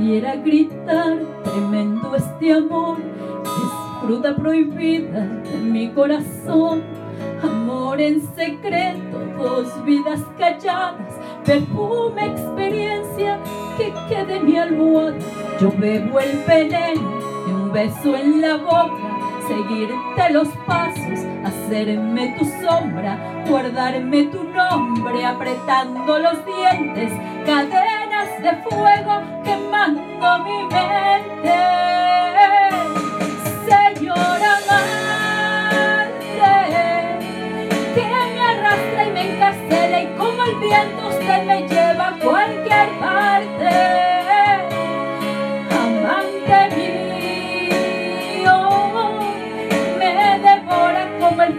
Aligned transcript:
Quisiera 0.00 0.34
gritar, 0.36 1.18
tremendo 1.44 2.16
este 2.16 2.54
amor, 2.54 2.96
es 3.44 4.00
fruta 4.00 4.34
prohibida 4.34 5.26
de 5.26 5.58
mi 5.58 5.90
corazón. 5.90 6.82
Amor 7.42 8.00
en 8.00 8.22
secreto, 8.34 9.18
dos 9.36 9.84
vidas 9.84 10.20
calladas, 10.38 11.14
perfume, 11.44 12.28
experiencia 12.28 13.38
que 13.76 13.92
quede 14.08 14.36
en 14.36 14.46
mi 14.46 14.56
almohada. 14.56 15.18
Yo 15.60 15.70
bebo 15.76 16.18
el 16.18 16.44
veneno 16.48 17.20
de 17.46 17.52
un 17.52 17.70
beso 17.70 18.16
en 18.16 18.40
la 18.40 18.56
boca 18.56 19.10
seguirte 19.50 20.32
los 20.32 20.48
pasos, 20.66 21.26
hacerme 21.44 22.36
tu 22.38 22.44
sombra, 22.44 23.42
guardarme 23.48 24.24
tu 24.26 24.44
nombre, 24.44 25.26
apretando 25.26 26.18
los 26.20 26.38
dientes, 26.46 27.12
cadenas 27.44 27.99
de 28.42 28.52
fuego 28.68 29.22
quemando 29.44 30.38
mi 30.44 30.64
mente. 30.74 31.58
Señor 33.68 34.40
amante, 34.56 36.10
que 37.94 38.06
me 38.34 38.42
arrastra 38.52 39.04
y 39.06 39.10
me 39.12 39.34
encarcela 39.34 40.02
y 40.02 40.06
como 40.16 40.42
el 40.44 40.54
viento 40.56 41.08
usted 41.08 41.44
me 41.44 41.68
lleva 41.68 42.08
a 42.08 42.18
cualquier 42.18 42.88
parte. 42.98 44.00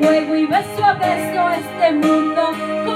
fuego 0.00 0.36
y 0.36 0.46
beso 0.46 0.84
a 0.84 0.94
beso 0.94 1.50
este 1.50 1.92
mundo 1.92 2.91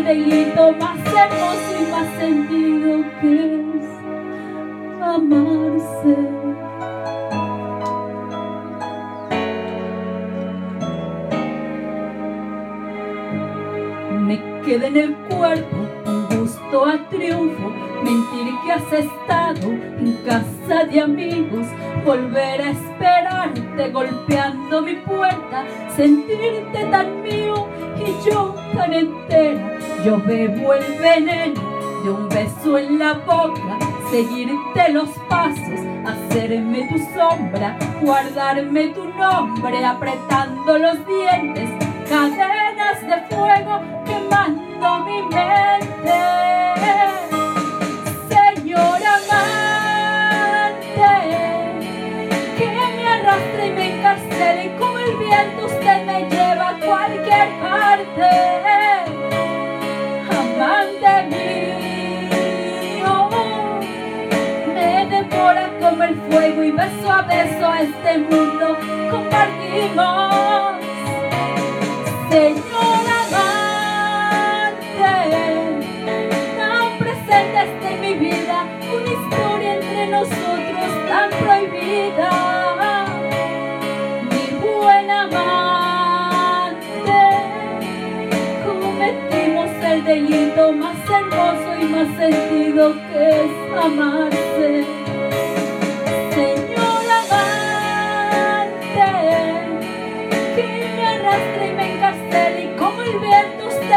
el 0.00 0.06
delito 0.06 0.72
más 0.72 0.98
hermoso 0.98 1.70
y 1.78 1.90
más 1.90 2.08
sentido 2.18 3.04
que 3.20 3.60
amarse. 5.02 6.16
Me 14.20 14.62
queda 14.64 14.86
en 14.86 14.96
el 14.96 15.14
cuerpo 15.16 15.76
un 16.06 16.38
gusto 16.38 16.86
a 16.86 17.08
triunfo, 17.08 17.70
mentir 18.02 18.54
que 18.64 18.72
has 18.72 18.92
estado 18.92 19.68
en 19.68 20.16
casa 20.26 20.84
de 20.84 21.00
amigos, 21.00 21.66
volver 22.04 22.62
a 22.62 22.70
esperarte 22.70 23.90
golpeando 23.90 24.82
mi 24.82 24.94
puerta, 24.94 25.64
sentirte 25.94 26.84
tan 26.90 27.22
mío 27.22 27.66
y 27.98 28.30
yo 28.30 28.54
tan 28.74 28.94
entera. 28.94 29.69
Yo 30.04 30.16
bebo 30.18 30.72
el 30.72 30.98
veneno 30.98 31.60
de 32.02 32.10
un 32.10 32.28
beso 32.30 32.78
en 32.78 32.98
la 32.98 33.12
boca 33.12 33.78
seguirte 34.10 34.92
los 34.92 35.10
pasos, 35.28 35.80
hacerme 36.06 36.88
tu 36.88 36.98
sombra, 37.14 37.76
guardarme 38.00 38.88
tu 38.88 39.04
nombre, 39.10 39.84
apretando 39.84 40.78
los 40.78 41.06
dientes, 41.06 41.70
cadenas 42.08 43.02
de 43.02 43.34
fuego 43.34 43.80
quemando 44.06 45.04
mi 45.04 45.22
mente. 45.22 46.18
Señor 48.28 49.00
amante, 49.18 50.16
que 52.56 52.66
me 52.96 53.06
arrastre 53.06 53.66
y 53.66 53.70
me 53.70 53.98
encarcele 53.98 54.76
como 54.78 54.98
el 54.98 55.16
viento 55.16 55.66
usted 55.66 56.06
me 56.06 56.28
lleva 56.30 56.70
a 56.70 56.80
cualquier 56.80 57.60
parte. 57.60 58.49
Beso 66.72 67.10
a 67.10 67.22
beso 67.22 67.74
este 67.74 68.18
mundo 68.18 68.76
compartimos. 69.10 70.76
Señor 72.30 73.04
amante, 73.22 74.78
tan 76.56 76.98
presente 76.98 77.58
está 77.64 77.90
mi 78.00 78.14
vida, 78.14 78.66
una 78.92 79.10
historia 79.10 79.74
entre 79.74 80.06
nosotros 80.08 80.90
tan 81.08 81.30
prohibida. 81.40 82.30
Mi 84.30 84.46
buen 84.58 85.10
amante, 85.10 86.78
cometimos 88.64 89.70
el 89.84 90.04
delito 90.04 90.72
más 90.72 90.96
hermoso 91.08 91.68
y 91.80 91.84
más 91.84 92.08
sentido 92.16 92.94
que 93.12 93.20
es 93.30 93.52
amarse. 93.76 94.99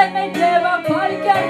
beni 0.04 0.34
deva 0.36 0.84
falkar 0.88 1.44